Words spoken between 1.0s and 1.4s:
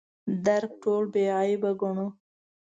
بې